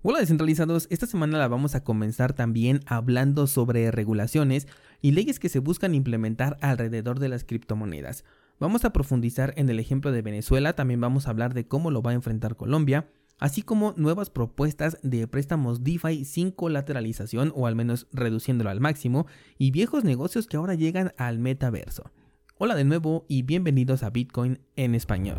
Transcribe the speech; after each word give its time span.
Hola 0.00 0.20
descentralizados, 0.20 0.86
esta 0.90 1.08
semana 1.08 1.38
la 1.38 1.48
vamos 1.48 1.74
a 1.74 1.82
comenzar 1.82 2.32
también 2.32 2.82
hablando 2.86 3.48
sobre 3.48 3.90
regulaciones 3.90 4.68
y 5.02 5.10
leyes 5.10 5.40
que 5.40 5.48
se 5.48 5.58
buscan 5.58 5.92
implementar 5.92 6.56
alrededor 6.60 7.18
de 7.18 7.28
las 7.28 7.42
criptomonedas. 7.42 8.24
Vamos 8.60 8.84
a 8.84 8.92
profundizar 8.92 9.54
en 9.56 9.68
el 9.68 9.80
ejemplo 9.80 10.12
de 10.12 10.22
Venezuela, 10.22 10.74
también 10.74 11.00
vamos 11.00 11.26
a 11.26 11.30
hablar 11.30 11.52
de 11.52 11.66
cómo 11.66 11.90
lo 11.90 12.00
va 12.00 12.12
a 12.12 12.14
enfrentar 12.14 12.54
Colombia, 12.54 13.10
así 13.40 13.62
como 13.62 13.92
nuevas 13.96 14.30
propuestas 14.30 14.98
de 15.02 15.26
préstamos 15.26 15.82
DeFi 15.82 16.24
sin 16.24 16.52
colateralización 16.52 17.52
o 17.56 17.66
al 17.66 17.74
menos 17.74 18.06
reduciéndolo 18.12 18.70
al 18.70 18.78
máximo 18.78 19.26
y 19.58 19.72
viejos 19.72 20.04
negocios 20.04 20.46
que 20.46 20.58
ahora 20.58 20.74
llegan 20.74 21.12
al 21.16 21.40
metaverso. 21.40 22.12
Hola 22.56 22.76
de 22.76 22.84
nuevo 22.84 23.24
y 23.26 23.42
bienvenidos 23.42 24.04
a 24.04 24.10
Bitcoin 24.10 24.60
en 24.76 24.94
español. 24.94 25.38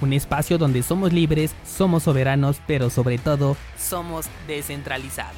un 0.00 0.12
espacio 0.12 0.58
donde 0.58 0.82
somos 0.82 1.12
libres, 1.12 1.54
somos 1.64 2.04
soberanos, 2.04 2.60
pero 2.66 2.90
sobre 2.90 3.18
todo 3.18 3.56
somos 3.78 4.26
descentralizados. 4.46 5.36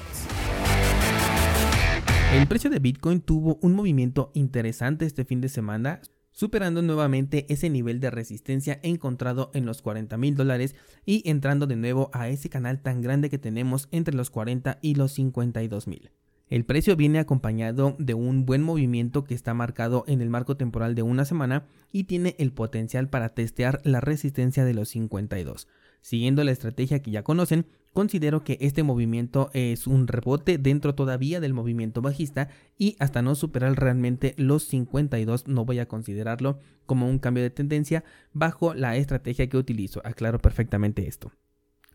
El 2.34 2.46
precio 2.46 2.68
de 2.68 2.78
Bitcoin 2.78 3.20
tuvo 3.20 3.58
un 3.62 3.74
movimiento 3.74 4.30
interesante 4.34 5.06
este 5.06 5.24
fin 5.24 5.40
de 5.40 5.48
semana, 5.48 6.02
superando 6.30 6.82
nuevamente 6.82 7.46
ese 7.48 7.70
nivel 7.70 8.00
de 8.00 8.10
resistencia 8.10 8.78
encontrado 8.82 9.50
en 9.54 9.64
los 9.64 9.80
40 9.80 10.16
mil 10.18 10.34
dólares 10.34 10.76
y 11.06 11.28
entrando 11.28 11.66
de 11.66 11.76
nuevo 11.76 12.10
a 12.12 12.28
ese 12.28 12.50
canal 12.50 12.82
tan 12.82 13.00
grande 13.00 13.30
que 13.30 13.38
tenemos 13.38 13.88
entre 13.92 14.14
los 14.14 14.28
40 14.30 14.78
y 14.82 14.94
los 14.94 15.12
52 15.12 15.88
mil. 15.88 16.10
El 16.50 16.64
precio 16.64 16.96
viene 16.96 17.18
acompañado 17.18 17.94
de 17.98 18.14
un 18.14 18.46
buen 18.46 18.62
movimiento 18.62 19.24
que 19.24 19.34
está 19.34 19.52
marcado 19.52 20.04
en 20.06 20.22
el 20.22 20.30
marco 20.30 20.56
temporal 20.56 20.94
de 20.94 21.02
una 21.02 21.26
semana 21.26 21.66
y 21.92 22.04
tiene 22.04 22.36
el 22.38 22.52
potencial 22.52 23.10
para 23.10 23.28
testear 23.30 23.82
la 23.84 24.00
resistencia 24.00 24.64
de 24.64 24.72
los 24.72 24.88
52. 24.88 25.68
Siguiendo 26.00 26.42
la 26.44 26.52
estrategia 26.52 27.02
que 27.02 27.10
ya 27.10 27.22
conocen, 27.22 27.66
considero 27.92 28.44
que 28.44 28.56
este 28.62 28.82
movimiento 28.82 29.50
es 29.52 29.86
un 29.86 30.06
rebote 30.06 30.56
dentro 30.56 30.94
todavía 30.94 31.38
del 31.40 31.52
movimiento 31.52 32.00
bajista 32.00 32.48
y 32.78 32.96
hasta 32.98 33.20
no 33.20 33.34
superar 33.34 33.78
realmente 33.78 34.34
los 34.38 34.62
52 34.64 35.48
no 35.48 35.66
voy 35.66 35.80
a 35.80 35.88
considerarlo 35.88 36.60
como 36.86 37.10
un 37.10 37.18
cambio 37.18 37.42
de 37.42 37.50
tendencia 37.50 38.04
bajo 38.32 38.72
la 38.72 38.96
estrategia 38.96 39.50
que 39.50 39.58
utilizo. 39.58 40.00
Aclaro 40.02 40.38
perfectamente 40.38 41.06
esto 41.06 41.30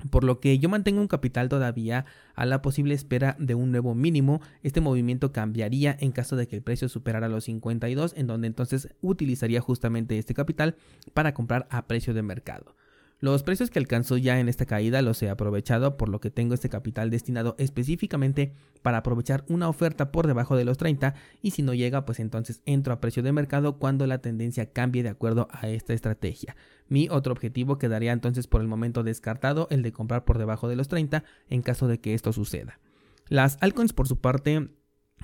por 0.09 0.23
lo 0.23 0.40
que 0.40 0.59
yo 0.59 0.70
mantengo 0.70 1.02
un 1.02 1.08
capital 1.08 1.50
todavía 1.50 2.06
a 2.36 2.46
la 2.46 2.62
posible 2.62 2.94
espera 2.94 3.36
de 3.40 3.56
un 3.56 3.72
nuevo 3.72 3.96
mínimo. 3.96 4.42
Este 4.62 4.82
movimiento 4.82 5.32
cambiaría 5.32 5.96
en 6.00 6.12
caso 6.12 6.36
de 6.36 6.48
que 6.48 6.56
el 6.56 6.62
precio 6.62 6.90
superara 6.90 7.30
los 7.30 7.46
52, 7.46 8.14
en 8.16 8.28
donde 8.28 8.48
entonces 8.48 8.90
utilizaría 9.02 9.62
justamente 9.62 10.18
este 10.18 10.34
capital 10.34 10.76
para 11.14 11.34
comprar 11.34 11.68
a 11.70 11.88
precio 11.88 12.14
de 12.14 12.22
mercado. 12.22 12.76
Los 13.24 13.42
precios 13.42 13.70
que 13.70 13.80
alcanzó 13.80 14.18
ya 14.18 14.42
en 14.42 14.50
esta 14.50 14.66
caída 14.66 15.02
los 15.02 15.24
he 15.24 15.30
aprovechado, 15.30 15.96
por 15.96 16.10
lo 16.10 16.20
que 16.20 16.30
tengo 16.30 16.54
este 16.54 16.68
capital 16.68 17.10
destinado 17.10 17.56
específicamente 17.58 18.52
para 18.82 18.98
aprovechar 18.98 19.46
una 19.48 19.70
oferta 19.70 20.12
por 20.12 20.28
debajo 20.28 20.58
de 20.58 20.66
los 20.66 20.78
30 20.78 21.16
y 21.42 21.52
si 21.52 21.62
no 21.62 21.74
llega, 21.74 22.04
pues 22.04 22.20
entonces 22.20 22.62
entro 22.66 22.92
a 22.92 23.00
precio 23.00 23.24
de 23.24 23.32
mercado 23.32 23.80
cuando 23.80 24.06
la 24.08 24.18
tendencia 24.18 24.74
cambie 24.74 25.03
de 25.03 25.09
acuerdo 25.09 25.47
a 25.52 25.70
esta 25.70 25.94
estrategia. 25.94 26.58
Mi 26.90 27.08
otro 27.09 27.31
objetivo 27.31 27.78
quedaría 27.78 28.12
entonces 28.12 28.47
por 28.47 28.59
el 28.59 28.68
momento 28.68 29.03
descartado, 29.03 29.70
el 29.72 29.84
de 29.84 29.94
comprar 29.94 30.26
por 30.26 30.38
debajo 30.38 30.68
de 30.68 30.76
los 30.76 30.90
30 30.90 31.24
en 31.50 31.62
caso 31.62 31.88
de 31.88 32.02
que 32.02 32.16
esto 32.16 32.34
suceda. 32.34 32.81
Las 33.30 33.58
altcoins 33.62 33.94
por 33.94 34.09
su 34.09 34.20
parte 34.20 34.68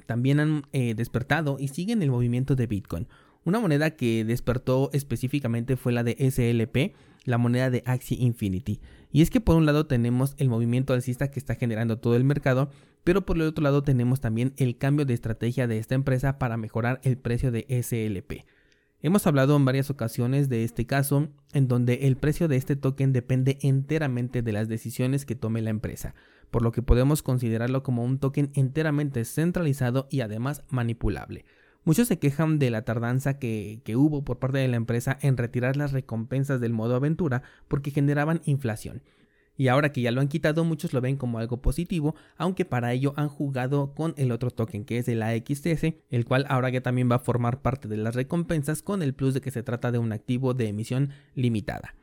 también 0.06 0.40
han 0.40 0.68
eh, 0.72 0.94
despertado 0.94 1.58
y 1.60 1.68
siguen 1.68 2.02
el 2.02 2.12
movimiento 2.12 2.56
de 2.56 2.66
Bitcoin. 2.66 3.10
Una 3.44 3.60
moneda 3.60 3.92
que 3.92 4.24
despertó 4.26 4.90
específicamente 4.94 5.76
fue 5.76 5.92
la 5.92 6.04
de 6.04 6.16
SLP, 6.32 6.96
la 7.30 7.38
moneda 7.38 7.70
de 7.70 7.84
Axie 7.86 8.18
Infinity. 8.20 8.82
Y 9.12 9.22
es 9.22 9.30
que 9.30 9.42
por 9.42 9.56
un 9.56 9.66
lado 9.66 9.88
tenemos 9.88 10.36
el 10.38 10.50
movimiento 10.50 10.94
alcista 10.94 11.32
que 11.32 11.40
está 11.40 11.56
generando 11.56 11.98
todo 12.00 12.16
el 12.16 12.24
mercado, 12.24 12.70
pero 13.04 13.26
por 13.26 13.38
el 13.38 13.44
otro 13.44 13.64
lado 13.64 13.84
tenemos 13.84 14.20
también 14.20 14.54
el 14.58 14.78
cambio 14.78 15.06
de 15.06 15.14
estrategia 15.14 15.68
de 15.68 15.78
esta 15.78 15.96
empresa 15.96 16.38
para 16.38 16.58
mejorar 16.58 17.00
el 17.04 17.18
precio 17.18 17.52
de 17.52 17.66
SLP. 17.70 18.46
Hemos 19.02 19.26
hablado 19.28 19.56
en 19.56 19.64
varias 19.64 19.90
ocasiones 19.90 20.50
de 20.50 20.66
este 20.66 20.86
caso, 20.86 21.30
en 21.54 21.70
donde 21.70 22.08
el 22.08 22.18
precio 22.18 22.50
de 22.50 22.58
este 22.58 22.76
token 22.76 23.14
depende 23.14 23.58
enteramente 23.62 24.42
de 24.42 24.52
las 24.52 24.68
decisiones 24.68 25.26
que 25.26 25.36
tome 25.36 25.62
la 25.62 25.70
empresa, 25.70 26.16
por 26.52 26.64
lo 26.64 26.74
que 26.74 26.82
podemos 26.82 27.24
considerarlo 27.24 27.82
como 27.82 28.04
un 28.04 28.20
token 28.20 28.52
enteramente 28.56 29.24
centralizado 29.24 30.08
y 30.12 30.20
además 30.20 30.64
manipulable. 30.70 31.46
Muchos 31.86 32.08
se 32.08 32.20
quejan 32.20 32.60
de 32.60 32.72
la 32.72 32.84
tardanza 32.84 33.40
que, 33.40 33.82
hubo 33.96 34.24
por 34.24 34.40
parte 34.40 34.58
de 34.58 34.68
la 34.68 34.78
empresa 34.78 35.18
en 35.22 35.38
retirar 35.38 35.78
las 35.78 35.92
recompensas 35.92 36.60
del 36.60 36.74
modo 36.74 36.96
aventura 36.96 37.42
porque 37.68 37.92
generaban 37.92 38.42
inflación. 38.46 39.02
Y 39.56 39.68
ahora 39.68 39.92
que 39.92 40.02
ya 40.02 40.12
lo 40.12 40.22
han 40.22 40.30
quitado, 40.30 40.64
muchos 40.64 40.94
lo 40.94 41.02
ven 41.02 41.18
como 41.18 41.38
algo 41.38 41.62
positivo, 41.62 42.16
aunque 42.38 42.64
para 42.64 42.94
ello 42.94 43.14
han 43.18 43.28
jugado 43.28 43.94
con 43.94 44.14
el 44.16 44.32
otro 44.32 44.52
token 44.52 44.86
que 44.86 45.00
es 45.00 45.08
el 45.10 45.22
AXTS, 45.22 45.96
el 46.10 46.26
cual 46.26 46.46
ahora 46.48 46.70
ya 46.70 46.82
también 46.82 47.12
va 47.12 47.16
a 47.16 47.20
formar 47.20 47.62
parte 47.62 47.90
de 47.90 47.98
las 47.98 48.16
recompensas 48.16 48.82
con 48.82 49.02
el 49.02 49.14
plus 49.14 49.34
de 49.34 49.42
que 49.42 49.52
se 49.52 49.64
trata 49.64 49.92
de 49.92 49.98
un 49.98 50.14
activo 50.14 50.54
de 50.54 50.70
emisión 50.70 51.10
limitada. 51.36 51.96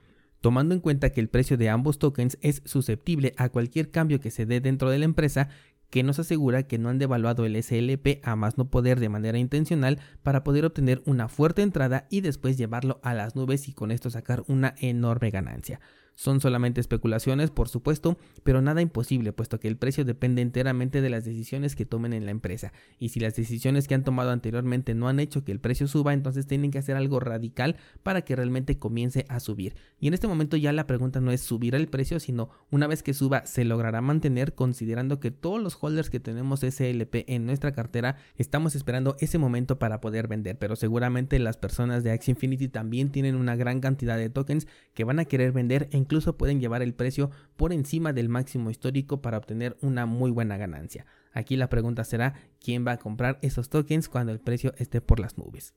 Tomando 0.42 0.74
en 0.74 0.80
cuenta 0.80 1.10
que 1.10 1.20
el 1.20 1.28
precio 1.28 1.56
de 1.56 1.70
ambos 1.70 1.98
tokens 1.98 2.38
es 2.42 2.60
susceptible 2.66 3.32
a 3.36 3.48
cualquier 3.48 3.90
cambio 3.90 4.20
que 4.20 4.30
se 4.30 4.46
dé 4.46 4.60
dentro 4.60 4.90
de 4.90 4.98
la 4.98 5.06
empresa, 5.06 5.48
que 5.90 6.02
nos 6.02 6.18
asegura 6.18 6.64
que 6.64 6.78
no 6.78 6.88
han 6.88 6.98
devaluado 6.98 7.44
el 7.44 7.62
SLP 7.62 8.20
a 8.22 8.36
más 8.36 8.58
no 8.58 8.68
poder 8.70 9.00
de 9.00 9.08
manera 9.08 9.38
intencional 9.38 10.00
para 10.22 10.44
poder 10.44 10.64
obtener 10.64 11.02
una 11.06 11.28
fuerte 11.28 11.62
entrada 11.62 12.06
y 12.10 12.20
después 12.20 12.56
llevarlo 12.56 13.00
a 13.02 13.14
las 13.14 13.36
nubes 13.36 13.68
y 13.68 13.72
con 13.72 13.90
esto 13.90 14.10
sacar 14.10 14.44
una 14.48 14.74
enorme 14.78 15.30
ganancia. 15.30 15.80
Son 16.16 16.40
solamente 16.40 16.80
especulaciones, 16.80 17.50
por 17.50 17.68
supuesto, 17.68 18.16
pero 18.42 18.62
nada 18.62 18.80
imposible, 18.80 19.34
puesto 19.34 19.60
que 19.60 19.68
el 19.68 19.76
precio 19.76 20.02
depende 20.04 20.40
enteramente 20.40 21.02
de 21.02 21.10
las 21.10 21.26
decisiones 21.26 21.76
que 21.76 21.84
tomen 21.84 22.14
en 22.14 22.24
la 22.24 22.30
empresa. 22.30 22.72
Y 22.98 23.10
si 23.10 23.20
las 23.20 23.36
decisiones 23.36 23.86
que 23.86 23.94
han 23.94 24.02
tomado 24.02 24.30
anteriormente 24.30 24.94
no 24.94 25.08
han 25.08 25.20
hecho 25.20 25.44
que 25.44 25.52
el 25.52 25.60
precio 25.60 25.86
suba, 25.86 26.14
entonces 26.14 26.46
tienen 26.46 26.70
que 26.70 26.78
hacer 26.78 26.96
algo 26.96 27.20
radical 27.20 27.76
para 28.02 28.22
que 28.22 28.34
realmente 28.34 28.78
comience 28.78 29.26
a 29.28 29.40
subir. 29.40 29.76
Y 30.00 30.08
en 30.08 30.14
este 30.14 30.26
momento 30.26 30.56
ya 30.56 30.72
la 30.72 30.86
pregunta 30.86 31.20
no 31.20 31.32
es 31.32 31.42
subir 31.42 31.74
el 31.74 31.88
precio, 31.88 32.18
sino 32.18 32.48
una 32.70 32.86
vez 32.86 33.02
que 33.02 33.12
suba, 33.12 33.44
se 33.44 33.66
logrará 33.66 34.00
mantener, 34.00 34.54
considerando 34.54 35.20
que 35.20 35.30
todos 35.30 35.62
los 35.62 35.76
holders 35.78 36.08
que 36.08 36.18
tenemos 36.18 36.60
SLP 36.60 37.28
en 37.28 37.44
nuestra 37.44 37.72
cartera 37.72 38.16
estamos 38.36 38.74
esperando 38.74 39.16
ese 39.20 39.36
momento 39.36 39.78
para 39.78 40.00
poder 40.00 40.28
vender. 40.28 40.58
Pero 40.58 40.76
seguramente 40.76 41.38
las 41.38 41.58
personas 41.58 42.04
de 42.04 42.12
Axie 42.12 42.32
Infinity 42.32 42.68
también 42.68 43.10
tienen 43.10 43.36
una 43.36 43.54
gran 43.54 43.80
cantidad 43.80 44.16
de 44.16 44.30
tokens 44.30 44.66
que 44.94 45.04
van 45.04 45.18
a 45.18 45.26
querer 45.26 45.52
vender 45.52 45.88
en 45.92 46.05
incluso 46.06 46.36
pueden 46.36 46.60
llevar 46.60 46.82
el 46.82 46.94
precio 46.94 47.32
por 47.56 47.72
encima 47.72 48.12
del 48.12 48.28
máximo 48.28 48.70
histórico 48.70 49.20
para 49.20 49.38
obtener 49.38 49.76
una 49.82 50.06
muy 50.06 50.30
buena 50.30 50.56
ganancia. 50.56 51.04
Aquí 51.32 51.56
la 51.56 51.68
pregunta 51.68 52.04
será 52.04 52.34
quién 52.60 52.86
va 52.86 52.92
a 52.92 52.98
comprar 52.98 53.40
esos 53.42 53.68
tokens 53.68 54.08
cuando 54.08 54.30
el 54.30 54.38
precio 54.38 54.72
esté 54.78 55.00
por 55.00 55.18
las 55.18 55.36
nubes. 55.36 55.74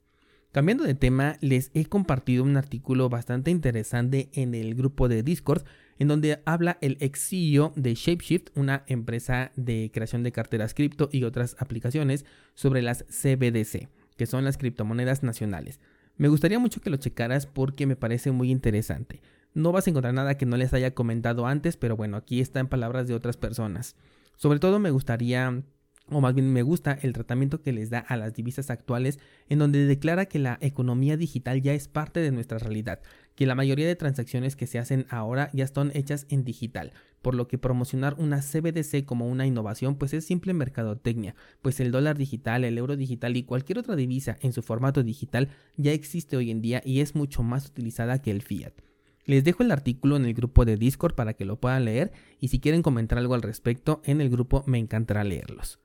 Cambiando 0.52 0.84
de 0.84 0.94
tema, 0.94 1.38
les 1.42 1.72
he 1.74 1.86
compartido 1.86 2.44
un 2.44 2.58
artículo 2.58 3.10
bastante 3.10 3.50
interesante 3.50 4.30
en 4.34 4.54
el 4.54 4.76
grupo 4.76 5.08
de 5.08 5.24
Discord 5.24 5.64
en 5.98 6.08
donde 6.08 6.42
habla 6.46 6.78
el 6.82 6.98
ex 7.02 7.28
CEO 7.28 7.74
de 7.76 7.96
Shapeshift, 7.96 8.56
una 8.56 8.84
empresa 8.88 9.52
de 9.56 9.90
creación 9.92 10.24
de 10.24 10.32
carteras 10.32 10.76
cripto 10.76 11.10
y 11.12 11.24
otras 11.24 11.56
aplicaciones 11.60 12.24
sobre 12.54 12.84
las 12.84 13.04
CBDC, 13.10 13.90
que 14.16 14.26
son 14.28 14.46
las 14.46 14.58
criptomonedas 14.58 15.24
nacionales. 15.24 15.80
Me 16.20 16.28
gustaría 16.28 16.60
mucho 16.60 16.82
que 16.82 16.90
lo 16.90 16.98
checaras 16.98 17.46
porque 17.46 17.88
me 17.88 17.96
parece 17.96 18.32
muy 18.32 18.52
interesante. 18.52 19.22
No 19.60 19.74
vas 19.74 19.86
a 19.86 19.90
encontrar 19.90 20.14
nada 20.14 20.38
que 20.38 20.46
no 20.46 20.56
les 20.56 20.74
haya 20.74 20.94
comentado 20.94 21.46
antes, 21.46 21.76
pero 21.76 21.98
bueno, 21.98 22.16
aquí 22.16 22.40
está 22.40 22.62
en 22.62 22.70
palabras 22.70 23.10
de 23.10 23.14
otras 23.14 23.36
personas. 23.36 23.98
Sobre 24.38 24.60
todo 24.60 24.80
me 24.80 24.90
gustaría 24.90 25.64
o 26.12 26.22
más 26.22 26.34
bien 26.34 26.52
me 26.52 26.64
gusta 26.64 26.98
el 27.02 27.14
tratamiento 27.14 27.62
que 27.62 27.74
les 27.74 27.90
da 27.90 28.00
a 28.00 28.18
las 28.18 28.34
divisas 28.34 28.70
actuales, 28.72 29.20
en 29.48 29.60
donde 29.60 29.86
declara 29.86 30.26
que 30.26 30.40
la 30.40 30.58
economía 30.62 31.18
digital 31.18 31.62
ya 31.62 31.74
es 31.74 31.88
parte 31.90 32.22
de 32.22 32.32
nuestra 32.32 32.58
realidad, 32.58 33.02
que 33.36 33.46
la 33.46 33.54
mayoría 33.54 33.86
de 33.86 33.96
transacciones 33.96 34.56
que 34.56 34.66
se 34.66 34.80
hacen 34.80 35.06
ahora 35.10 35.50
ya 35.54 35.66
están 35.66 35.92
hechas 35.94 36.26
en 36.30 36.46
digital, 36.46 36.94
por 37.22 37.36
lo 37.36 37.48
que 37.48 37.60
promocionar 37.60 38.16
una 38.18 38.42
CBDC 38.42 39.06
como 39.06 39.28
una 39.28 39.46
innovación 39.46 39.98
pues 39.98 40.14
es 40.14 40.26
simple 40.26 40.54
mercadotecnia, 40.54 41.36
pues 41.62 41.80
el 41.80 41.92
dólar 41.92 42.18
digital, 42.18 42.64
el 42.64 42.78
euro 42.78 42.96
digital 42.96 43.38
y 43.38 43.44
cualquier 43.44 43.78
otra 43.78 43.96
divisa 43.96 44.38
en 44.42 44.54
su 44.54 44.64
formato 44.64 45.04
digital 45.04 45.50
ya 45.78 45.92
existe 45.92 46.38
hoy 46.38 46.50
en 46.50 46.62
día 46.62 46.82
y 46.84 47.02
es 47.02 47.14
mucho 47.14 47.44
más 47.44 47.68
utilizada 47.68 48.22
que 48.22 48.32
el 48.32 48.42
fiat. 48.42 48.89
Les 49.26 49.44
dejo 49.44 49.64
el 49.64 49.72
artículo 49.72 50.16
en 50.16 50.26
el 50.26 50.34
grupo 50.34 50.66
de 50.66 50.78
Discord 50.78 51.14
para 51.14 51.34
que 51.34 51.46
lo 51.46 51.60
puedan 51.60 51.86
leer 51.86 52.12
y 52.40 52.48
si 52.48 52.60
quieren 52.60 52.82
comentar 52.82 53.18
algo 53.18 53.36
al 53.36 53.42
respecto 53.42 54.02
en 54.06 54.22
el 54.22 54.30
grupo 54.30 54.64
me 54.66 54.80
encantará 54.80 55.24
leerlos. 55.24 55.80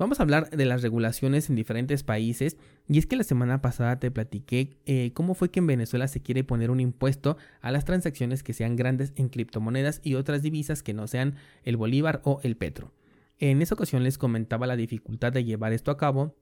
Vamos 0.00 0.18
a 0.18 0.22
hablar 0.22 0.48
de 0.48 0.64
las 0.64 0.80
regulaciones 0.80 1.50
en 1.50 1.56
diferentes 1.56 2.02
países 2.02 2.56
y 2.88 2.98
es 2.98 3.04
que 3.04 3.16
la 3.16 3.22
semana 3.22 3.60
pasada 3.60 3.98
te 3.98 4.10
platiqué 4.10 4.78
eh, 4.86 5.12
cómo 5.12 5.34
fue 5.34 5.50
que 5.50 5.58
en 5.58 5.66
Venezuela 5.66 6.08
se 6.08 6.22
quiere 6.22 6.42
poner 6.42 6.70
un 6.70 6.80
impuesto 6.80 7.36
a 7.60 7.70
las 7.70 7.84
transacciones 7.84 8.42
que 8.42 8.54
sean 8.54 8.76
grandes 8.76 9.12
en 9.16 9.28
criptomonedas 9.28 10.00
y 10.02 10.14
otras 10.14 10.40
divisas 10.40 10.82
que 10.82 10.94
no 10.94 11.06
sean 11.06 11.34
el 11.64 11.76
bolívar 11.76 12.22
o 12.24 12.40
el 12.42 12.56
petro. 12.56 12.94
En 13.38 13.60
esa 13.60 13.74
ocasión 13.74 14.02
les 14.02 14.16
comentaba 14.16 14.66
la 14.66 14.76
dificultad 14.76 15.32
de 15.32 15.44
llevar 15.44 15.74
esto 15.74 15.90
a 15.90 15.98
cabo 15.98 16.34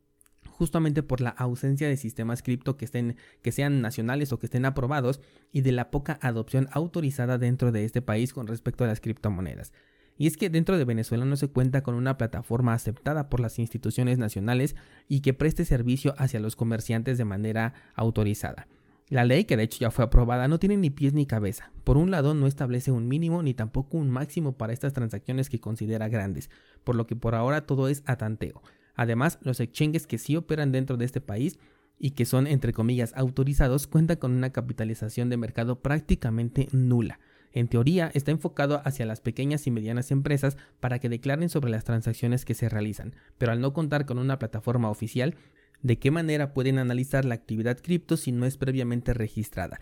justamente 0.59 1.05
por 1.05 1.21
la 1.21 1.31
ausencia 1.31 1.89
de 1.89 1.97
sistemas 1.97 2.43
cripto 2.43 2.77
que, 2.77 2.85
estén, 2.85 3.17
que 3.43 3.53
sean 3.53 3.81
nacionales 3.81 4.33
o 4.33 4.41
que 4.41 4.47
estén 4.47 4.65
aprobados 4.65 5.21
y 5.53 5.61
de 5.61 5.71
la 5.71 5.91
poca 5.93 6.19
adopción 6.21 6.69
autorizada 6.73 7.39
dentro 7.39 7.71
de 7.71 7.85
este 7.85 8.03
país 8.03 8.33
con 8.33 8.49
respecto 8.49 8.83
a 8.83 8.89
las 8.89 9.01
criptomonedas. 9.01 9.73
Y 10.17 10.27
es 10.27 10.37
que 10.37 10.51
dentro 10.51 10.77
de 10.77 10.85
Venezuela 10.85 11.25
no 11.25 11.37
se 11.37 11.47
cuenta 11.47 11.85
con 11.85 11.95
una 11.95 12.19
plataforma 12.19 12.75
aceptada 12.75 13.29
por 13.31 13.39
las 13.39 13.61
instituciones 13.61 14.19
nacionales 14.19 14.75
y 15.07 15.21
que 15.21 15.33
preste 15.33 15.65
servicio 15.65 16.13
hacia 16.19 16.41
los 16.41 16.57
comerciantes 16.57 17.19
de 17.19 17.25
manera 17.25 17.75
autorizada. 17.95 18.67
La 19.11 19.25
ley, 19.25 19.45
que 19.45 19.57
de 19.57 19.63
hecho 19.63 19.79
ya 19.79 19.93
fue 19.93 20.05
aprobada, 20.05 20.49
no 20.49 20.59
tiene 20.59 20.77
ni 20.77 20.91
pies 20.91 21.15
ni 21.15 21.25
cabeza. 21.25 21.71
Por 21.85 21.97
un 21.97 22.11
lado, 22.11 22.35
no 22.35 22.49
establece 22.49 22.91
un 22.91 23.07
mínimo 23.07 23.45
ni 23.45 23.55
tampoco 23.55 23.97
un 23.97 24.11
máximo 24.11 24.59
para 24.59 24.73
estas 24.73 24.93
transacciones 24.93 25.49
que 25.49 25.61
considera 25.61 26.09
grandes, 26.09 26.51
por 26.83 26.97
lo 26.97 27.07
que 27.07 27.15
por 27.15 27.37
ahora 27.37 27.65
todo 27.65 27.89
es 27.89 28.03
a 28.07 28.17
tanteo. 28.17 28.61
Además, 28.99 29.39
los 29.43 29.61
exchanges 29.61 30.09
que 30.09 30.19
sí 30.19 30.35
operan 30.35 30.73
dentro 30.73 30.97
de 30.97 31.05
este 31.05 31.21
país 31.21 31.61
y 32.01 32.11
que 32.11 32.25
son 32.25 32.49
entre 32.49 32.73
comillas 32.73 33.13
autorizados 33.15 33.87
cuentan 33.87 34.17
con 34.17 34.33
una 34.33 34.51
capitalización 34.51 35.31
de 35.31 35.37
mercado 35.37 35.81
prácticamente 35.81 36.67
nula. 36.73 37.21
En 37.53 37.69
teoría, 37.69 38.11
está 38.13 38.33
enfocado 38.33 38.83
hacia 38.85 39.07
las 39.07 39.21
pequeñas 39.21 39.69
y 39.69 39.71
medianas 39.71 40.11
empresas 40.11 40.57
para 40.81 40.99
que 40.99 41.09
declaren 41.09 41.49
sobre 41.49 41.71
las 41.71 41.85
transacciones 41.85 42.45
que 42.45 42.55
se 42.55 42.69
realizan, 42.69 43.15
pero 43.39 43.53
al 43.53 43.61
no 43.61 43.73
contar 43.73 44.05
con 44.05 44.19
una 44.19 44.41
plataforma 44.41 44.91
oficial, 44.91 45.37
¿de 45.83 46.01
qué 46.01 46.11
manera 46.11 46.53
pueden 46.53 46.79
analizar 46.79 47.25
la 47.25 47.37
actividad 47.37 47.79
cripto 47.79 48.17
si 48.17 48.33
no 48.33 48.47
es 48.47 48.57
previamente 48.57 49.15
registrada? 49.15 49.79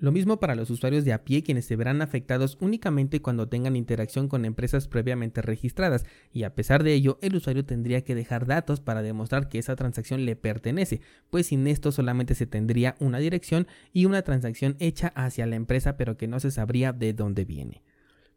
Lo 0.00 0.12
mismo 0.12 0.40
para 0.40 0.54
los 0.54 0.70
usuarios 0.70 1.04
de 1.04 1.12
a 1.12 1.24
pie 1.24 1.42
quienes 1.42 1.66
se 1.66 1.76
verán 1.76 2.00
afectados 2.00 2.56
únicamente 2.62 3.20
cuando 3.20 3.48
tengan 3.48 3.76
interacción 3.76 4.28
con 4.28 4.46
empresas 4.46 4.88
previamente 4.88 5.42
registradas 5.42 6.06
y 6.32 6.44
a 6.44 6.54
pesar 6.54 6.82
de 6.82 6.94
ello 6.94 7.18
el 7.20 7.36
usuario 7.36 7.66
tendría 7.66 8.02
que 8.02 8.14
dejar 8.14 8.46
datos 8.46 8.80
para 8.80 9.02
demostrar 9.02 9.50
que 9.50 9.58
esa 9.58 9.76
transacción 9.76 10.24
le 10.24 10.36
pertenece, 10.36 11.02
pues 11.28 11.48
sin 11.48 11.66
esto 11.66 11.92
solamente 11.92 12.34
se 12.34 12.46
tendría 12.46 12.96
una 12.98 13.18
dirección 13.18 13.66
y 13.92 14.06
una 14.06 14.22
transacción 14.22 14.74
hecha 14.78 15.08
hacia 15.08 15.44
la 15.44 15.56
empresa 15.56 15.98
pero 15.98 16.16
que 16.16 16.28
no 16.28 16.40
se 16.40 16.50
sabría 16.50 16.94
de 16.94 17.12
dónde 17.12 17.44
viene. 17.44 17.82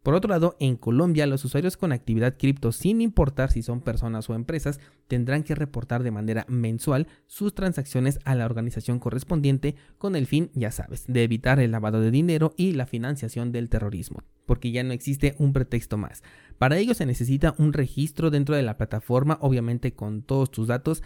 Por 0.04 0.16
otro 0.16 0.30
lado, 0.30 0.58
en 0.60 0.76
Colombia, 0.76 1.26
los 1.28 1.46
usuarios 1.46 1.78
con 1.78 1.94
actividad 1.94 2.36
cripto, 2.38 2.74
sin 2.74 3.00
importar 3.00 3.52
si 3.52 3.64
son 3.64 3.80
personas 3.80 4.30
o 4.30 4.36
empresas, 4.36 4.82
tendrán 5.08 5.44
que 5.44 5.56
reportar 5.56 6.04
de 6.04 6.12
manera 6.12 6.46
mensual 6.50 7.08
sus 7.26 7.56
transacciones 7.56 8.20
a 8.26 8.36
la 8.36 8.46
organización 8.46 9.00
correspondiente 9.00 9.76
con 9.98 10.18
el 10.18 10.28
fin, 10.28 10.52
ya 10.56 10.72
sabes, 10.72 11.06
de 11.08 11.24
evitar 11.24 11.62
el 11.62 11.72
lavado 11.72 12.02
de 12.02 12.12
dinero 12.12 12.54
y 12.58 12.74
la 12.74 12.86
financiación 12.86 13.54
del 13.54 13.70
terrorismo, 13.70 14.24
porque 14.46 14.72
ya 14.72 14.84
no 14.84 14.92
existe 14.92 15.36
un 15.40 15.54
pretexto 15.54 15.98
más. 15.98 16.22
Para 16.58 16.78
ello 16.78 16.94
se 16.96 17.06
necesita 17.06 17.56
un 17.58 17.72
registro 17.72 18.30
dentro 18.30 18.58
de 18.58 18.64
la 18.64 18.76
plataforma, 18.76 19.38
obviamente 19.40 19.94
con 19.94 20.22
todos 20.22 20.52
tus 20.52 20.68
datos, 20.68 21.02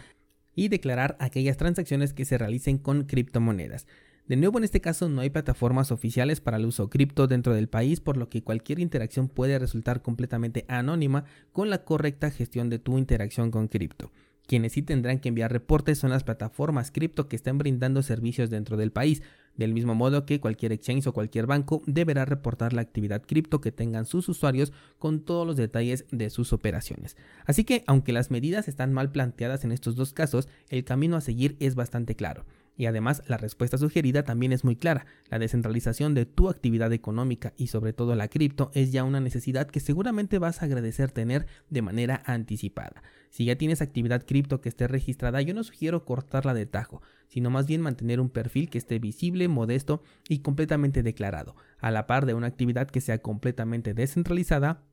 y 0.56 0.70
declarar 0.70 1.16
aquellas 1.20 1.56
transacciones 1.56 2.12
que 2.12 2.24
se 2.24 2.36
realicen 2.36 2.78
con 2.78 3.04
criptomonedas. 3.04 3.86
De 4.28 4.36
nuevo, 4.36 4.58
en 4.58 4.64
este 4.64 4.82
caso 4.82 5.08
no 5.08 5.22
hay 5.22 5.30
plataformas 5.30 5.90
oficiales 5.90 6.42
para 6.42 6.58
el 6.58 6.66
uso 6.66 6.90
cripto 6.90 7.26
dentro 7.26 7.54
del 7.54 7.70
país, 7.70 8.00
por 8.00 8.18
lo 8.18 8.28
que 8.28 8.42
cualquier 8.42 8.78
interacción 8.78 9.26
puede 9.26 9.58
resultar 9.58 10.02
completamente 10.02 10.66
anónima 10.68 11.24
con 11.50 11.70
la 11.70 11.82
correcta 11.84 12.30
gestión 12.30 12.68
de 12.68 12.78
tu 12.78 12.98
interacción 12.98 13.50
con 13.50 13.68
cripto. 13.68 14.12
Quienes 14.46 14.72
sí 14.72 14.82
tendrán 14.82 15.18
que 15.18 15.30
enviar 15.30 15.50
reportes 15.50 15.96
son 15.96 16.10
las 16.10 16.24
plataformas 16.24 16.90
cripto 16.90 17.26
que 17.26 17.36
estén 17.36 17.56
brindando 17.56 18.02
servicios 18.02 18.50
dentro 18.50 18.76
del 18.76 18.92
país, 18.92 19.22
del 19.56 19.72
mismo 19.72 19.94
modo 19.94 20.26
que 20.26 20.40
cualquier 20.40 20.72
exchange 20.72 21.06
o 21.06 21.14
cualquier 21.14 21.46
banco 21.46 21.82
deberá 21.86 22.26
reportar 22.26 22.74
la 22.74 22.82
actividad 22.82 23.22
cripto 23.22 23.62
que 23.62 23.72
tengan 23.72 24.04
sus 24.04 24.28
usuarios 24.28 24.74
con 24.98 25.20
todos 25.20 25.46
los 25.46 25.56
detalles 25.56 26.04
de 26.10 26.28
sus 26.28 26.52
operaciones. 26.52 27.16
Así 27.46 27.64
que, 27.64 27.82
aunque 27.86 28.12
las 28.12 28.30
medidas 28.30 28.68
están 28.68 28.92
mal 28.92 29.10
planteadas 29.10 29.64
en 29.64 29.72
estos 29.72 29.96
dos 29.96 30.12
casos, 30.12 30.48
el 30.68 30.84
camino 30.84 31.16
a 31.16 31.22
seguir 31.22 31.56
es 31.60 31.74
bastante 31.74 32.14
claro. 32.14 32.44
Y 32.78 32.86
además 32.86 33.24
la 33.26 33.36
respuesta 33.36 33.76
sugerida 33.76 34.22
también 34.22 34.52
es 34.52 34.64
muy 34.64 34.76
clara. 34.76 35.04
La 35.28 35.40
descentralización 35.40 36.14
de 36.14 36.26
tu 36.26 36.48
actividad 36.48 36.92
económica 36.92 37.52
y 37.56 37.66
sobre 37.66 37.92
todo 37.92 38.14
la 38.14 38.28
cripto 38.28 38.70
es 38.72 38.92
ya 38.92 39.02
una 39.02 39.20
necesidad 39.20 39.66
que 39.66 39.80
seguramente 39.80 40.38
vas 40.38 40.62
a 40.62 40.66
agradecer 40.66 41.10
tener 41.10 41.46
de 41.68 41.82
manera 41.82 42.22
anticipada. 42.24 43.02
Si 43.30 43.44
ya 43.44 43.56
tienes 43.56 43.82
actividad 43.82 44.24
cripto 44.24 44.60
que 44.60 44.68
esté 44.68 44.86
registrada, 44.86 45.42
yo 45.42 45.54
no 45.54 45.64
sugiero 45.64 46.04
cortarla 46.04 46.54
de 46.54 46.66
tajo, 46.66 47.02
sino 47.26 47.50
más 47.50 47.66
bien 47.66 47.80
mantener 47.80 48.20
un 48.20 48.30
perfil 48.30 48.70
que 48.70 48.78
esté 48.78 49.00
visible, 49.00 49.48
modesto 49.48 50.04
y 50.28 50.38
completamente 50.38 51.02
declarado, 51.02 51.56
a 51.80 51.90
la 51.90 52.06
par 52.06 52.26
de 52.26 52.34
una 52.34 52.46
actividad 52.46 52.88
que 52.88 53.00
sea 53.00 53.18
completamente 53.18 53.92
descentralizada 53.92 54.84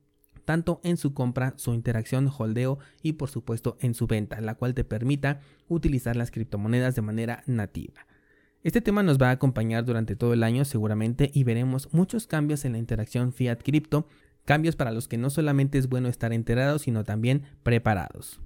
tanto 0.46 0.80
en 0.82 0.96
su 0.96 1.12
compra, 1.12 1.52
su 1.56 1.74
interacción, 1.74 2.30
holdeo 2.38 2.78
y 3.02 3.12
por 3.14 3.28
supuesto 3.28 3.76
en 3.80 3.92
su 3.92 4.06
venta, 4.06 4.40
la 4.40 4.54
cual 4.54 4.72
te 4.72 4.84
permita 4.84 5.40
utilizar 5.68 6.16
las 6.16 6.30
criptomonedas 6.30 6.94
de 6.94 7.02
manera 7.02 7.42
nativa. 7.46 8.06
Este 8.62 8.80
tema 8.80 9.02
nos 9.02 9.18
va 9.18 9.28
a 9.28 9.32
acompañar 9.32 9.84
durante 9.84 10.16
todo 10.16 10.32
el 10.32 10.42
año 10.42 10.64
seguramente 10.64 11.30
y 11.34 11.44
veremos 11.44 11.92
muchos 11.92 12.26
cambios 12.26 12.64
en 12.64 12.72
la 12.72 12.78
interacción 12.78 13.32
fiat 13.32 13.58
cripto, 13.62 14.08
cambios 14.44 14.76
para 14.76 14.92
los 14.92 15.08
que 15.08 15.18
no 15.18 15.30
solamente 15.30 15.78
es 15.78 15.88
bueno 15.88 16.08
estar 16.08 16.32
enterados, 16.32 16.82
sino 16.82 17.04
también 17.04 17.42
preparados. 17.62 18.40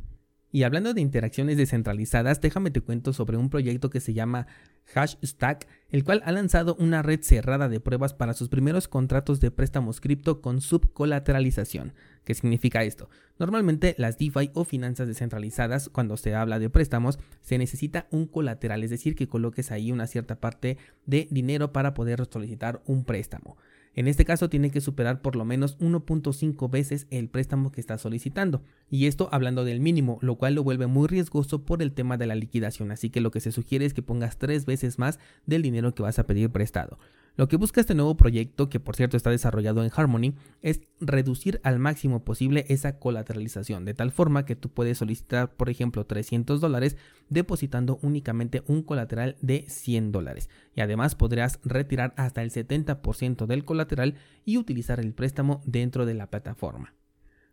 Y 0.52 0.64
hablando 0.64 0.94
de 0.94 1.00
interacciones 1.00 1.56
descentralizadas, 1.56 2.40
déjame 2.40 2.72
te 2.72 2.80
cuento 2.80 3.12
sobre 3.12 3.36
un 3.36 3.50
proyecto 3.50 3.88
que 3.88 4.00
se 4.00 4.14
llama 4.14 4.48
Hashstack, 4.86 5.68
el 5.90 6.02
cual 6.02 6.22
ha 6.24 6.32
lanzado 6.32 6.74
una 6.80 7.02
red 7.02 7.20
cerrada 7.22 7.68
de 7.68 7.78
pruebas 7.78 8.14
para 8.14 8.34
sus 8.34 8.48
primeros 8.48 8.88
contratos 8.88 9.38
de 9.40 9.52
préstamos 9.52 10.00
cripto 10.00 10.40
con 10.40 10.60
subcolateralización. 10.60 11.92
¿Qué 12.24 12.34
significa 12.34 12.82
esto? 12.82 13.08
Normalmente 13.38 13.94
las 13.96 14.18
DeFi 14.18 14.50
o 14.54 14.64
finanzas 14.64 15.06
descentralizadas, 15.06 15.88
cuando 15.88 16.16
se 16.16 16.34
habla 16.34 16.58
de 16.58 16.68
préstamos, 16.68 17.20
se 17.42 17.56
necesita 17.56 18.08
un 18.10 18.26
colateral, 18.26 18.82
es 18.82 18.90
decir, 18.90 19.14
que 19.14 19.28
coloques 19.28 19.70
ahí 19.70 19.92
una 19.92 20.08
cierta 20.08 20.40
parte 20.40 20.78
de 21.06 21.28
dinero 21.30 21.72
para 21.72 21.94
poder 21.94 22.26
solicitar 22.28 22.82
un 22.86 23.04
préstamo. 23.04 23.56
En 23.94 24.06
este 24.06 24.24
caso 24.24 24.48
tiene 24.48 24.70
que 24.70 24.80
superar 24.80 25.20
por 25.20 25.34
lo 25.34 25.44
menos 25.44 25.76
1.5 25.78 26.70
veces 26.70 27.06
el 27.10 27.28
préstamo 27.28 27.72
que 27.72 27.80
está 27.80 27.98
solicitando. 27.98 28.62
Y 28.88 29.06
esto 29.06 29.28
hablando 29.32 29.64
del 29.64 29.80
mínimo, 29.80 30.18
lo 30.20 30.36
cual 30.36 30.54
lo 30.54 30.62
vuelve 30.62 30.86
muy 30.86 31.08
riesgoso 31.08 31.64
por 31.64 31.82
el 31.82 31.92
tema 31.92 32.16
de 32.16 32.26
la 32.26 32.36
liquidación. 32.36 32.92
Así 32.92 33.10
que 33.10 33.20
lo 33.20 33.30
que 33.30 33.40
se 33.40 33.52
sugiere 33.52 33.84
es 33.84 33.94
que 33.94 34.02
pongas 34.02 34.38
tres 34.38 34.64
veces 34.64 34.98
más 34.98 35.18
del 35.46 35.62
dinero 35.62 35.94
que 35.94 36.02
vas 36.02 36.18
a 36.18 36.26
pedir 36.26 36.50
prestado. 36.50 36.98
Lo 37.40 37.48
que 37.48 37.56
busca 37.56 37.80
este 37.80 37.94
nuevo 37.94 38.18
proyecto, 38.18 38.68
que 38.68 38.80
por 38.80 38.96
cierto 38.96 39.16
está 39.16 39.30
desarrollado 39.30 39.82
en 39.82 39.90
Harmony, 39.96 40.34
es 40.60 40.82
reducir 41.00 41.58
al 41.64 41.78
máximo 41.78 42.22
posible 42.22 42.66
esa 42.68 42.98
colateralización, 42.98 43.86
de 43.86 43.94
tal 43.94 44.12
forma 44.12 44.44
que 44.44 44.56
tú 44.56 44.68
puedes 44.68 44.98
solicitar, 44.98 45.56
por 45.56 45.70
ejemplo, 45.70 46.04
300 46.04 46.60
dólares 46.60 46.98
depositando 47.30 47.98
únicamente 48.02 48.62
un 48.66 48.82
colateral 48.82 49.38
de 49.40 49.64
100 49.68 50.12
dólares. 50.12 50.50
Y 50.74 50.82
además 50.82 51.14
podrás 51.14 51.60
retirar 51.64 52.12
hasta 52.18 52.42
el 52.42 52.50
70% 52.50 53.46
del 53.46 53.64
colateral 53.64 54.16
y 54.44 54.58
utilizar 54.58 55.00
el 55.00 55.14
préstamo 55.14 55.62
dentro 55.64 56.04
de 56.04 56.12
la 56.12 56.26
plataforma. 56.26 56.92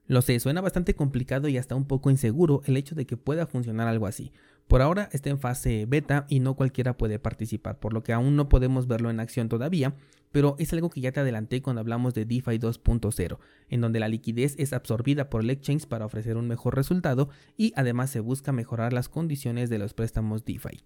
Lo 0.06 0.22
sé, 0.22 0.38
suena 0.42 0.60
bastante 0.60 0.96
complicado 0.96 1.48
y 1.48 1.58
hasta 1.58 1.76
un 1.76 1.86
poco 1.86 2.10
inseguro 2.10 2.62
el 2.66 2.76
hecho 2.76 2.94
de 2.94 3.06
que 3.06 3.16
pueda 3.16 3.46
funcionar 3.46 3.88
algo 3.88 4.08
así. 4.08 4.34
Por 4.68 4.82
ahora 4.82 5.08
está 5.14 5.30
en 5.30 5.40
fase 5.40 5.86
beta 5.88 6.26
y 6.28 6.42
no 6.42 6.56
cualquiera 6.56 6.98
puede 6.98 7.20
participar, 7.20 7.80
por 7.80 7.94
lo 7.94 8.04
que 8.04 8.12
aún 8.12 8.36
no 8.36 8.50
podemos 8.50 8.88
verlo 8.88 9.10
en 9.10 9.22
acción 9.22 9.48
todavía, 9.48 9.96
pero 10.34 10.58
es 10.60 10.74
algo 10.74 10.90
que 10.90 11.00
ya 11.00 11.14
te 11.14 11.22
adelanté 11.22 11.62
cuando 11.62 11.80
hablamos 11.80 12.14
de 12.14 12.26
DeFi 12.26 12.60
2.0, 12.60 13.38
en 13.70 13.82
donde 13.82 14.02
la 14.02 14.10
liquidez 14.10 14.56
es 14.58 14.74
absorbida 14.74 15.30
por 15.30 15.42
el 15.42 15.50
exchange 15.52 15.88
para 15.88 16.06
ofrecer 16.06 16.36
un 16.36 16.50
mejor 16.50 16.76
resultado 16.76 17.30
y 17.56 17.72
además 17.78 18.10
se 18.10 18.20
busca 18.20 18.52
mejorar 18.52 18.92
las 18.92 19.08
condiciones 19.08 19.70
de 19.70 19.80
los 19.80 19.94
préstamos 19.94 20.44
DeFi. 20.44 20.82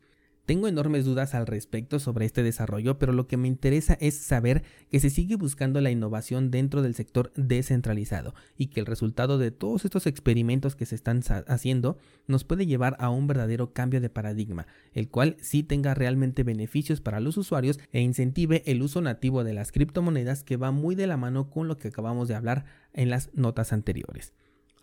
Tengo 0.46 0.68
enormes 0.68 1.06
dudas 1.06 1.36
al 1.36 1.46
respecto 1.46 2.00
sobre 2.00 2.26
este 2.26 2.42
desarrollo, 2.42 2.98
pero 2.98 3.14
lo 3.14 3.28
que 3.28 3.38
me 3.38 3.48
interesa 3.48 3.98
es 4.02 4.16
saber 4.16 4.64
que 4.90 5.00
se 5.00 5.10
sigue 5.10 5.36
buscando 5.36 5.82
la 5.82 5.92
innovación 5.92 6.50
dentro 6.50 6.82
del 6.82 6.96
sector 6.96 7.32
descentralizado 7.36 8.34
y 8.58 8.68
que 8.68 8.80
el 8.80 8.88
resultado 8.88 9.38
de 9.38 9.52
todos 9.52 9.86
estos 9.86 10.08
experimentos 10.08 10.76
que 10.76 10.86
se 10.86 10.96
están 10.96 11.22
haciendo 11.48 11.98
nos 12.28 12.44
puede 12.44 12.66
llevar 12.66 12.98
a 13.00 13.10
un 13.10 13.28
verdadero 13.28 13.72
cambio 13.72 14.02
de 14.02 14.10
paradigma, 14.10 14.66
el 14.94 15.10
cual 15.10 15.38
sí 15.42 15.62
tenga 15.64 15.94
realmente 15.94 16.44
beneficios 16.44 17.02
para 17.02 17.20
los 17.20 17.38
usuarios 17.38 17.80
e 17.92 18.02
incentive 18.02 18.64
el 18.66 18.82
uso 18.82 19.00
nativo 19.02 19.44
de 19.44 19.54
las 19.54 19.72
criptomonedas 19.72 20.44
que 20.44 20.58
va 20.58 20.72
muy 20.72 20.96
de 20.96 21.08
la 21.08 21.18
mano 21.18 21.50
con 21.50 21.68
lo 21.68 21.78
que 21.78 21.90
acabamos 21.90 22.28
de 22.28 22.36
hablar 22.36 22.66
en 22.94 23.10
las 23.10 23.30
notas 23.34 23.74
anteriores. 23.74 24.34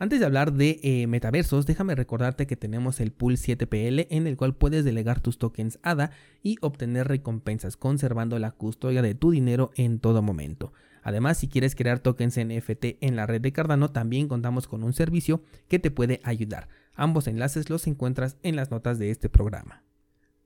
Antes 0.00 0.20
de 0.20 0.26
hablar 0.26 0.52
de 0.52 0.78
eh, 0.84 1.08
metaversos, 1.08 1.66
déjame 1.66 1.96
recordarte 1.96 2.46
que 2.46 2.54
tenemos 2.54 3.00
el 3.00 3.10
Pool 3.10 3.34
7PL 3.34 4.06
en 4.10 4.28
el 4.28 4.36
cual 4.36 4.54
puedes 4.54 4.84
delegar 4.84 5.20
tus 5.20 5.38
tokens 5.38 5.80
ADA 5.82 6.12
y 6.40 6.56
obtener 6.60 7.08
recompensas 7.08 7.76
conservando 7.76 8.38
la 8.38 8.52
custodia 8.52 9.02
de 9.02 9.16
tu 9.16 9.32
dinero 9.32 9.72
en 9.74 9.98
todo 9.98 10.22
momento. 10.22 10.72
Además, 11.02 11.38
si 11.38 11.48
quieres 11.48 11.74
crear 11.74 11.98
tokens 11.98 12.38
NFT 12.38 12.98
en 13.00 13.16
la 13.16 13.26
red 13.26 13.40
de 13.40 13.52
Cardano, 13.52 13.90
también 13.90 14.28
contamos 14.28 14.68
con 14.68 14.84
un 14.84 14.92
servicio 14.92 15.42
que 15.66 15.80
te 15.80 15.90
puede 15.90 16.20
ayudar. 16.22 16.68
Ambos 16.94 17.26
enlaces 17.26 17.68
los 17.68 17.88
encuentras 17.88 18.36
en 18.44 18.54
las 18.54 18.70
notas 18.70 19.00
de 19.00 19.10
este 19.10 19.28
programa. 19.28 19.82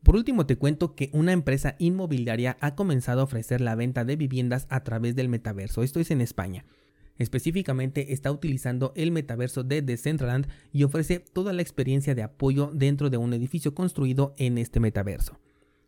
Por 0.02 0.16
último, 0.16 0.46
te 0.46 0.56
cuento 0.56 0.94
que 0.94 1.10
una 1.12 1.32
empresa 1.32 1.76
inmobiliaria 1.78 2.56
ha 2.60 2.74
comenzado 2.74 3.20
a 3.20 3.24
ofrecer 3.24 3.60
la 3.60 3.74
venta 3.74 4.06
de 4.06 4.16
viviendas 4.16 4.66
a 4.70 4.82
través 4.82 5.14
del 5.14 5.28
metaverso. 5.28 5.82
Esto 5.82 6.00
es 6.00 6.10
en 6.10 6.22
España. 6.22 6.64
Específicamente 7.18 8.12
está 8.12 8.32
utilizando 8.32 8.92
el 8.96 9.12
metaverso 9.12 9.64
de 9.64 9.82
Decentraland 9.82 10.46
y 10.72 10.84
ofrece 10.84 11.20
toda 11.20 11.52
la 11.52 11.62
experiencia 11.62 12.14
de 12.14 12.22
apoyo 12.22 12.70
dentro 12.72 13.10
de 13.10 13.16
un 13.16 13.34
edificio 13.34 13.74
construido 13.74 14.34
en 14.38 14.58
este 14.58 14.80
metaverso. 14.80 15.38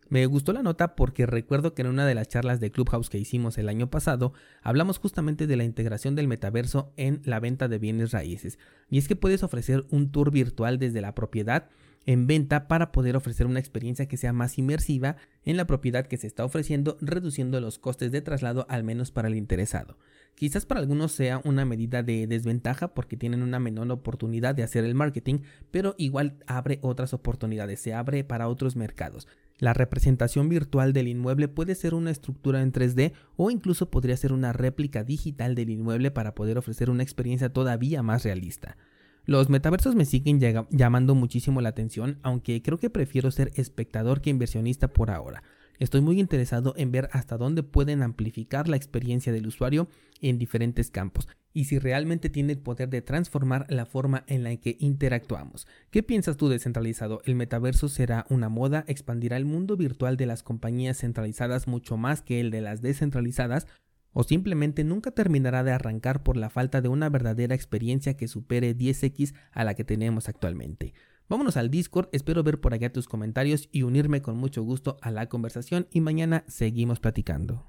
Me 0.07 0.27
gustó 0.27 0.53
la 0.53 0.61
nota 0.61 0.95
porque 0.95 1.25
recuerdo 1.25 1.73
que 1.73 1.81
en 1.81 1.87
una 1.87 2.05
de 2.05 2.13
las 2.13 2.27
charlas 2.27 2.59
de 2.59 2.69
Clubhouse 2.69 3.09
que 3.09 3.17
hicimos 3.17 3.57
el 3.57 3.69
año 3.69 3.89
pasado 3.89 4.33
hablamos 4.61 4.99
justamente 4.99 5.47
de 5.47 5.57
la 5.57 5.63
integración 5.63 6.13
del 6.15 6.27
metaverso 6.27 6.93
en 6.95 7.21
la 7.25 7.39
venta 7.39 7.67
de 7.67 7.79
bienes 7.79 8.11
raíces. 8.11 8.59
Y 8.89 8.99
es 8.99 9.07
que 9.07 9.15
puedes 9.15 9.41
ofrecer 9.41 9.87
un 9.89 10.11
tour 10.11 10.29
virtual 10.29 10.77
desde 10.77 11.01
la 11.01 11.15
propiedad 11.15 11.69
en 12.05 12.27
venta 12.27 12.67
para 12.67 12.91
poder 12.91 13.15
ofrecer 13.15 13.47
una 13.47 13.59
experiencia 13.59 14.07
que 14.07 14.17
sea 14.17 14.31
más 14.31 14.59
inmersiva 14.59 15.17
en 15.43 15.57
la 15.57 15.65
propiedad 15.65 16.05
que 16.05 16.17
se 16.17 16.27
está 16.27 16.45
ofreciendo, 16.45 16.97
reduciendo 17.01 17.59
los 17.59 17.79
costes 17.79 18.11
de 18.11 18.21
traslado 18.21 18.67
al 18.69 18.83
menos 18.83 19.09
para 19.11 19.27
el 19.27 19.35
interesado. 19.35 19.97
Quizás 20.35 20.65
para 20.65 20.81
algunos 20.81 21.13
sea 21.13 21.39
una 21.45 21.63
medida 21.63 22.03
de 22.03 22.27
desventaja 22.27 22.89
porque 22.89 23.15
tienen 23.15 23.41
una 23.41 23.57
menor 23.57 23.89
oportunidad 23.91 24.53
de 24.53 24.63
hacer 24.63 24.83
el 24.83 24.93
marketing, 24.93 25.39
pero 25.71 25.95
igual 25.97 26.37
abre 26.45 26.79
otras 26.81 27.13
oportunidades, 27.13 27.79
se 27.79 27.93
abre 27.93 28.25
para 28.25 28.49
otros 28.49 28.75
mercados. 28.75 29.27
La 29.57 29.73
representación 29.73 30.49
virtual 30.49 30.91
del 30.91 31.07
inmueble 31.07 31.47
puede 31.47 31.75
ser 31.75 31.93
una 31.93 32.11
estructura 32.11 32.61
en 32.61 32.73
3D 32.73 33.13
o 33.37 33.49
incluso 33.49 33.89
podría 33.89 34.17
ser 34.17 34.33
una 34.33 34.51
réplica 34.51 35.05
digital 35.05 35.55
del 35.55 35.69
inmueble 35.69 36.11
para 36.11 36.35
poder 36.35 36.57
ofrecer 36.57 36.89
una 36.89 37.03
experiencia 37.03 37.47
todavía 37.47 38.03
más 38.03 38.25
realista. 38.25 38.75
Los 39.23 39.49
metaversos 39.49 39.95
me 39.95 40.05
siguen 40.05 40.39
llamando 40.69 41.15
muchísimo 41.15 41.61
la 41.61 41.69
atención, 41.69 42.19
aunque 42.21 42.61
creo 42.61 42.77
que 42.77 42.89
prefiero 42.89 43.31
ser 43.31 43.51
espectador 43.55 44.21
que 44.21 44.29
inversionista 44.29 44.89
por 44.89 45.09
ahora. 45.09 45.41
Estoy 45.79 46.01
muy 46.01 46.19
interesado 46.19 46.73
en 46.77 46.91
ver 46.91 47.09
hasta 47.11 47.37
dónde 47.37 47.63
pueden 47.63 48.01
amplificar 48.01 48.67
la 48.67 48.77
experiencia 48.77 49.33
del 49.33 49.47
usuario 49.47 49.89
en 50.21 50.37
diferentes 50.37 50.89
campos 50.89 51.27
y 51.55 51.65
si 51.65 51.79
realmente 51.79 52.29
tiene 52.29 52.53
el 52.53 52.59
poder 52.59 52.89
de 52.89 53.01
transformar 53.01 53.65
la 53.69 53.85
forma 53.85 54.25
en 54.27 54.43
la 54.43 54.55
que 54.57 54.75
interactuamos. 54.79 55.67
¿Qué 55.89 56.03
piensas 56.03 56.35
tú 56.35 56.49
descentralizado? 56.49 57.21
¿El 57.23 57.35
metaverso 57.35 57.87
será 57.87 58.25
una 58.29 58.49
moda? 58.49 58.83
¿Expandirá 58.87 59.37
el 59.37 59.45
mundo 59.45 59.77
virtual 59.77 60.17
de 60.17 60.25
las 60.25 60.43
compañías 60.43 60.97
centralizadas 60.97 61.67
mucho 61.67 61.95
más 61.95 62.21
que 62.21 62.41
el 62.41 62.51
de 62.51 62.59
las 62.59 62.81
descentralizadas? 62.81 63.67
¿O 64.11 64.23
simplemente 64.23 64.83
nunca 64.83 65.11
terminará 65.11 65.63
de 65.63 65.71
arrancar 65.71 66.23
por 66.23 66.35
la 66.35 66.49
falta 66.49 66.81
de 66.81 66.89
una 66.89 67.09
verdadera 67.09 67.55
experiencia 67.55 68.17
que 68.17 68.27
supere 68.27 68.75
10x 68.75 69.33
a 69.51 69.63
la 69.63 69.75
que 69.75 69.85
tenemos 69.85 70.27
actualmente? 70.27 70.93
Vámonos 71.27 71.57
al 71.57 71.71
Discord, 71.71 72.09
espero 72.11 72.43
ver 72.43 72.61
por 72.61 72.73
allá 72.73 72.93
tus 72.93 73.07
comentarios 73.07 73.67
y 73.71 73.81
unirme 73.81 74.21
con 74.21 74.37
mucho 74.37 74.61
gusto 74.61 74.97
a 75.01 75.09
la 75.09 75.27
conversación 75.27 75.87
y 75.91 76.01
mañana 76.01 76.43
seguimos 76.47 76.99
platicando. 76.99 77.63